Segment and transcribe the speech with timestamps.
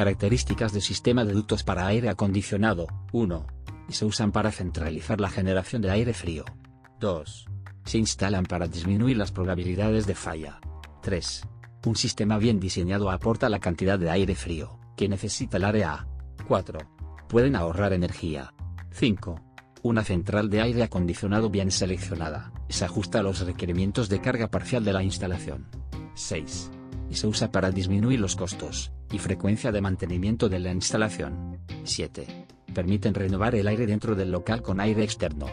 [0.00, 2.86] Características de sistema de ductos para aire acondicionado.
[3.12, 3.46] 1.
[3.90, 6.46] Se usan para centralizar la generación de aire frío.
[7.00, 7.46] 2.
[7.84, 10.58] Se instalan para disminuir las probabilidades de falla.
[11.02, 11.46] 3.
[11.84, 16.08] Un sistema bien diseñado aporta la cantidad de aire frío que necesita el área.
[16.48, 16.78] 4.
[17.28, 18.54] Pueden ahorrar energía.
[18.92, 19.38] 5.
[19.82, 24.82] Una central de aire acondicionado bien seleccionada, se ajusta a los requerimientos de carga parcial
[24.82, 25.68] de la instalación.
[26.14, 26.70] 6.
[27.10, 31.58] Y se usa para disminuir los costos y frecuencia de mantenimiento de la instalación.
[31.84, 32.46] 7.
[32.72, 35.46] Permiten renovar el aire dentro del local con aire externo.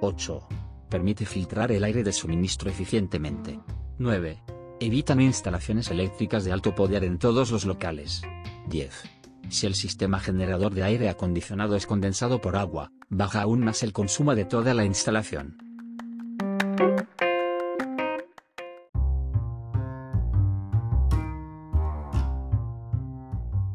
[0.00, 0.48] 8.
[0.90, 3.60] Permite filtrar el aire de suministro eficientemente.
[3.98, 4.42] 9.
[4.80, 8.22] Evitan instalaciones eléctricas de alto poder en todos los locales.
[8.68, 8.90] 10.
[9.48, 13.92] Si el sistema generador de aire acondicionado es condensado por agua, baja aún más el
[13.92, 15.58] consumo de toda la instalación.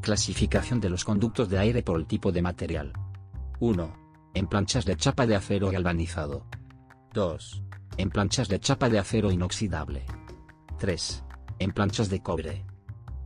[0.10, 2.94] Clasificación de los conductos de aire por el tipo de material.
[3.60, 3.94] 1.
[4.34, 6.48] En planchas de chapa de acero galvanizado.
[7.14, 7.64] 2.
[7.98, 10.04] En planchas de chapa de acero inoxidable.
[10.80, 11.24] 3.
[11.60, 12.66] En planchas de cobre.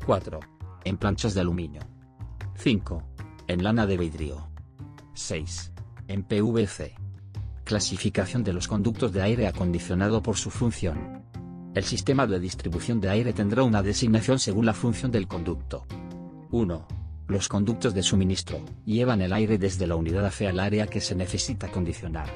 [0.06, 0.42] 4.
[0.84, 1.80] En planchas de aluminio.
[2.56, 3.02] 5.
[3.47, 4.50] En lana de vidrio.
[5.14, 5.72] 6.
[6.09, 6.95] En PVC.
[7.64, 11.23] Clasificación de los conductos de aire acondicionado por su función.
[11.75, 15.88] El sistema de distribución de aire tendrá una designación según la función del conducto.
[16.54, 16.88] 1.
[17.30, 21.16] Los conductos de suministro llevan el aire desde la unidad AC al área que se
[21.16, 22.30] necesita acondicionar.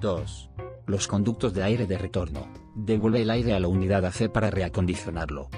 [0.00, 0.50] 2.
[0.86, 5.50] Los conductos de aire de retorno devuelve el aire a la unidad AC para reacondicionarlo.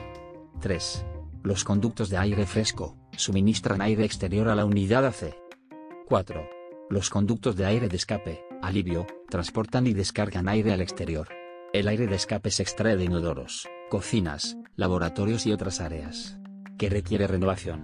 [0.60, 1.06] 3.
[1.44, 5.36] Los conductos de aire fresco suministran aire exterior a la unidad AC.
[6.08, 6.44] 4.
[6.90, 11.28] Los conductos de aire de escape, alivio, transportan y descargan aire al exterior.
[11.72, 16.36] El aire de escape se extrae de inodoros, cocinas, laboratorios y otras áreas.
[16.78, 17.82] Que requiere renovación.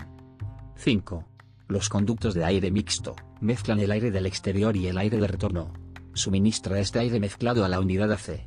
[0.77, 1.25] 5.
[1.69, 5.73] Los conductos de aire mixto, mezclan el aire del exterior y el aire de retorno.
[6.13, 8.47] Suministra este aire mezclado a la unidad AC.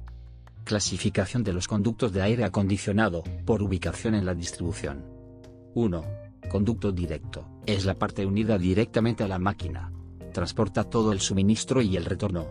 [0.63, 5.03] Clasificación de los conductos de aire acondicionado, por ubicación en la distribución.
[5.73, 6.03] 1.
[6.49, 9.91] Conducto directo, es la parte unida directamente a la máquina.
[10.31, 12.45] Transporta todo el suministro y el retorno.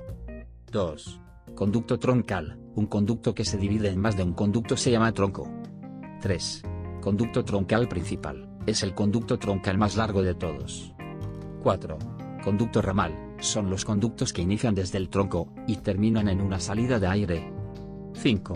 [0.72, 1.20] 2.
[1.54, 5.48] Conducto troncal, un conducto que se divide en más de un conducto se llama tronco.
[6.20, 6.62] 3.
[7.04, 10.94] Conducto troncal principal, es el conducto troncal más largo de todos.
[11.62, 11.98] 4.
[12.42, 16.98] Conducto ramal, son los conductos que inician desde el tronco, y terminan en una salida
[16.98, 17.52] de aire.
[18.14, 18.54] 5.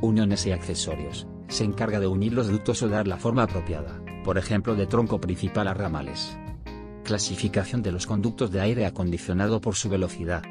[0.00, 4.38] Uniones y accesorios, se encarga de unir los ductos o dar la forma apropiada, por
[4.38, 6.38] ejemplo de tronco principal a ramales.
[7.04, 10.42] Clasificación de los conductos de aire acondicionado por su velocidad.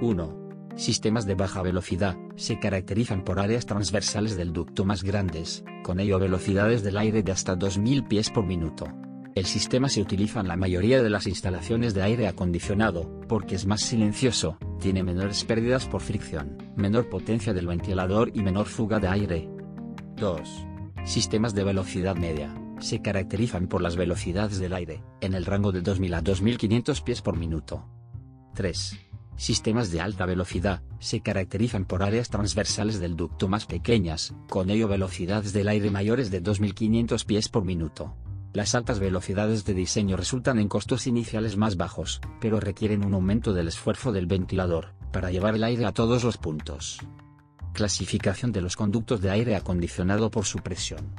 [0.00, 0.48] 1.
[0.74, 6.18] Sistemas de baja velocidad, se caracterizan por áreas transversales del ducto más grandes, con ello
[6.18, 8.86] velocidades del aire de hasta 2000 pies por minuto.
[9.34, 13.66] El sistema se utiliza en la mayoría de las instalaciones de aire acondicionado, porque es
[13.66, 19.08] más silencioso, tiene menores pérdidas por fricción, menor potencia del ventilador y menor fuga de
[19.08, 19.48] aire.
[20.16, 20.66] 2.
[21.04, 25.82] Sistemas de velocidad media, se caracterizan por las velocidades del aire, en el rango de
[25.82, 27.84] 2000 a 2500 pies por minuto.
[28.54, 29.07] 3.
[29.38, 34.88] Sistemas de alta velocidad, se caracterizan por áreas transversales del ducto más pequeñas, con ello
[34.88, 38.16] velocidades del aire mayores de 2500 pies por minuto.
[38.52, 43.52] Las altas velocidades de diseño resultan en costos iniciales más bajos, pero requieren un aumento
[43.52, 46.98] del esfuerzo del ventilador, para llevar el aire a todos los puntos.
[47.74, 51.14] Clasificación de los conductos de aire acondicionado por su presión.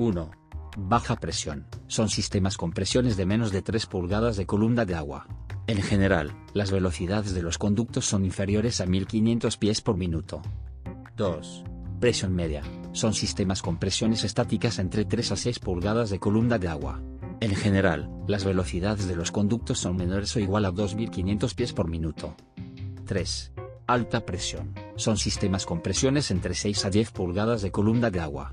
[0.00, 0.28] 1.
[0.76, 5.28] Baja presión, son sistemas con presiones de menos de 3 pulgadas de columna de agua.
[5.66, 10.42] En general, las velocidades de los conductos son inferiores a 1500 pies por minuto.
[11.16, 11.64] 2.
[12.00, 16.68] Presión media, son sistemas con presiones estáticas entre 3 a 6 pulgadas de columna de
[16.68, 17.00] agua.
[17.40, 21.88] En general, las velocidades de los conductos son menores o igual a 2500 pies por
[21.88, 22.36] minuto.
[23.06, 23.52] 3.
[23.86, 28.50] Alta presión, son sistemas con presiones entre 6 a 10 pulgadas de columna de agua.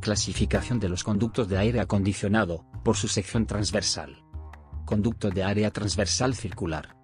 [0.00, 4.24] Clasificación de los conductos de aire acondicionado, por su sección transversal.
[4.86, 6.96] Conducto de área transversal circular.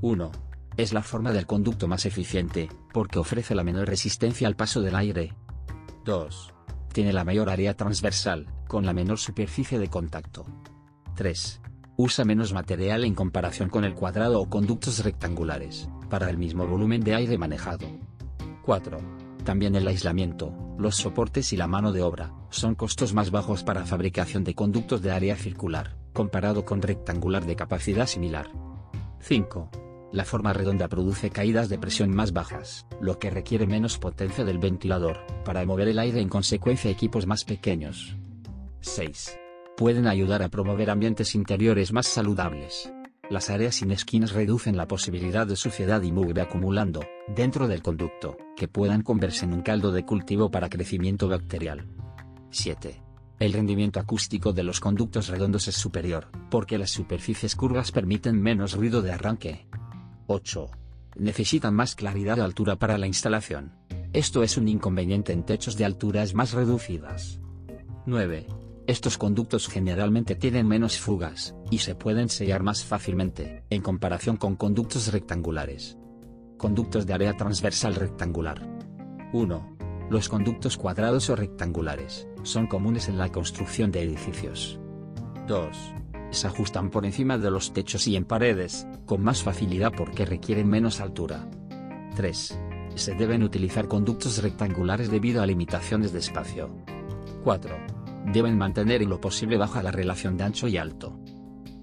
[0.00, 0.32] 1.
[0.76, 4.96] Es la forma del conducto más eficiente, porque ofrece la menor resistencia al paso del
[4.96, 5.36] aire.
[6.04, 6.52] 2.
[6.92, 10.44] Tiene la mayor área transversal, con la menor superficie de contacto.
[11.14, 11.60] 3.
[11.96, 17.02] Usa menos material en comparación con el cuadrado o conductos rectangulares, para el mismo volumen
[17.02, 17.86] de aire manejado.
[18.64, 19.21] 4.
[19.44, 23.84] También el aislamiento, los soportes y la mano de obra, son costos más bajos para
[23.84, 28.50] fabricación de conductos de área circular, comparado con rectangular de capacidad similar.
[29.20, 29.70] 5.
[30.12, 34.58] La forma redonda produce caídas de presión más bajas, lo que requiere menos potencia del
[34.58, 38.16] ventilador, para mover el aire en consecuencia equipos más pequeños.
[38.80, 39.38] 6.
[39.76, 42.92] Pueden ayudar a promover ambientes interiores más saludables.
[43.30, 48.36] Las áreas sin esquinas reducen la posibilidad de suciedad y mugre acumulando, dentro del conducto,
[48.56, 51.86] que puedan convertirse en un caldo de cultivo para crecimiento bacterial.
[52.50, 53.02] 7.
[53.38, 58.74] El rendimiento acústico de los conductos redondos es superior, porque las superficies curvas permiten menos
[58.74, 59.66] ruido de arranque,
[60.26, 60.70] 8.
[61.16, 63.72] Necesitan más claridad de altura para la instalación.
[64.12, 67.40] Esto es un inconveniente en techos de alturas más reducidas.
[68.06, 68.46] 9.
[68.86, 74.56] Estos conductos generalmente tienen menos fugas, y se pueden sellar más fácilmente, en comparación con
[74.56, 75.96] conductos rectangulares.
[76.58, 78.68] Conductos de área transversal rectangular.
[79.32, 79.76] 1.
[80.10, 84.78] Los conductos cuadrados o rectangulares, son comunes en la construcción de edificios.
[85.46, 85.94] 2
[86.32, 90.66] se ajustan por encima de los techos y en paredes, con más facilidad porque requieren
[90.68, 91.48] menos altura.
[92.16, 92.58] 3.
[92.94, 96.74] Se deben utilizar conductos rectangulares debido a limitaciones de espacio.
[97.44, 98.01] 4.
[98.26, 101.18] Deben mantener en lo posible baja la relación de ancho y alto.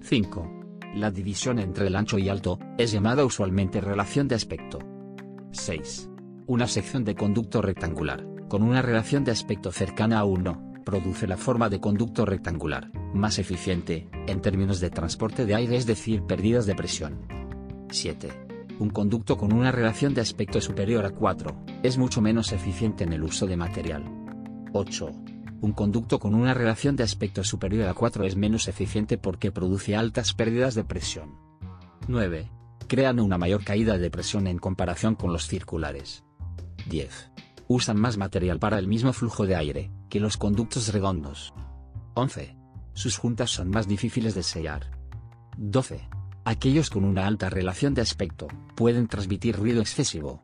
[0.00, 0.60] 5.
[0.94, 4.78] La división entre el ancho y alto, es llamada usualmente relación de aspecto.
[5.52, 6.10] 6.
[6.46, 11.36] Una sección de conducto rectangular, con una relación de aspecto cercana a 1, produce la
[11.36, 16.66] forma de conducto rectangular, más eficiente, en términos de transporte de aire es decir pérdidas
[16.66, 17.20] de presión.
[17.90, 18.28] 7.
[18.80, 23.12] Un conducto con una relación de aspecto superior a 4, es mucho menos eficiente en
[23.12, 24.04] el uso de material.
[24.72, 25.12] 8.
[25.62, 29.94] Un conducto con una relación de aspecto superior a 4 es menos eficiente porque produce
[29.94, 31.36] altas pérdidas de presión.
[32.08, 32.50] 9.
[32.88, 36.24] Crean una mayor caída de presión en comparación con los circulares.
[36.88, 37.30] 10.
[37.68, 41.52] Usan más material para el mismo flujo de aire, que los conductos redondos.
[42.14, 42.56] 11.
[42.94, 44.98] Sus juntas son más difíciles de sellar.
[45.58, 46.08] 12.
[46.46, 50.42] Aquellos con una alta relación de aspecto, pueden transmitir ruido excesivo.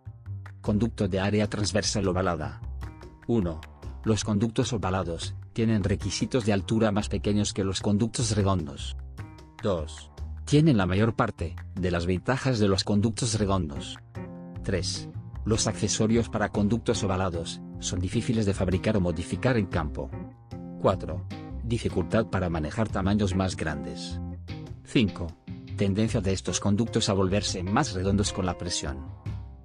[0.60, 2.60] Conducto de área transversal ovalada.
[3.26, 3.60] 1.
[4.06, 8.96] Los conductos ovalados, tienen requisitos de altura más pequeños que los conductos redondos.
[9.64, 10.12] 2.
[10.44, 13.98] Tienen la mayor parte, de las ventajas de los conductos redondos.
[14.62, 15.08] 3.
[15.44, 20.08] Los accesorios para conductos ovalados, son difíciles de fabricar o modificar en campo.
[20.82, 21.26] 4.
[21.64, 24.20] Dificultad para manejar tamaños más grandes.
[24.84, 25.26] 5.
[25.76, 29.04] Tendencia de estos conductos a volverse más redondos con la presión.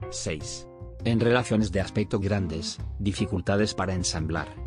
[0.10, 0.66] 6.
[1.04, 4.61] En relaciones de aspecto grandes, dificultades para ensamblar.